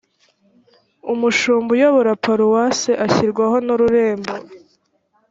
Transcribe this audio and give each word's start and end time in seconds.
umushumba 1.13 1.69
uyobora 1.77 2.11
paruwase 2.23 2.91
ashyirwaho 3.05 3.55
nu 3.65 3.73
rurembo 3.79 4.33